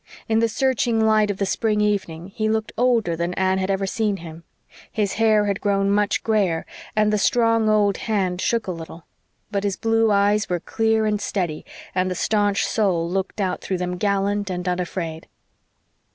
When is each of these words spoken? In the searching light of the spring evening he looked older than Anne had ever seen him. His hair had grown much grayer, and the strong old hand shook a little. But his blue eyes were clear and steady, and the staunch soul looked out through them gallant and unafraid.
In 0.27 0.39
the 0.39 0.49
searching 0.49 0.99
light 1.05 1.29
of 1.29 1.37
the 1.37 1.45
spring 1.45 1.79
evening 1.79 2.29
he 2.29 2.49
looked 2.49 2.71
older 2.75 3.15
than 3.15 3.35
Anne 3.35 3.59
had 3.59 3.69
ever 3.69 3.85
seen 3.85 4.17
him. 4.17 4.43
His 4.91 5.13
hair 5.21 5.45
had 5.45 5.61
grown 5.61 5.91
much 5.91 6.23
grayer, 6.23 6.65
and 6.95 7.13
the 7.13 7.19
strong 7.19 7.69
old 7.69 7.97
hand 7.97 8.41
shook 8.41 8.65
a 8.65 8.71
little. 8.71 9.05
But 9.51 9.63
his 9.63 9.77
blue 9.77 10.09
eyes 10.09 10.49
were 10.49 10.59
clear 10.59 11.05
and 11.05 11.21
steady, 11.21 11.65
and 11.93 12.09
the 12.09 12.15
staunch 12.15 12.65
soul 12.65 13.07
looked 13.07 13.39
out 13.39 13.61
through 13.61 13.77
them 13.77 13.97
gallant 13.97 14.49
and 14.49 14.67
unafraid. 14.67 15.27